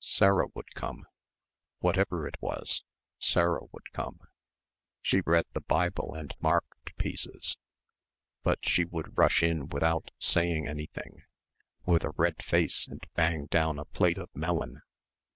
Sarah 0.00 0.48
would 0.54 0.74
come. 0.74 1.06
Whatever 1.78 2.26
it 2.26 2.34
was, 2.42 2.82
Sarah 3.20 3.62
would 3.70 3.92
come. 3.92 4.18
She 5.02 5.20
read 5.20 5.46
the 5.52 5.60
Bible 5.60 6.14
and 6.14 6.34
marked 6.40 6.96
pieces.... 6.96 7.56
But 8.42 8.64
she 8.68 8.84
would 8.84 9.16
rush 9.16 9.40
in 9.40 9.68
without 9.68 10.10
saying 10.18 10.66
anything, 10.66 11.22
with 11.86 12.02
a 12.02 12.10
red 12.10 12.42
face 12.42 12.88
and 12.88 13.02
bang 13.14 13.46
down 13.46 13.78
a 13.78 13.84
plate 13.84 14.18
of 14.18 14.34
melon.... 14.34 14.82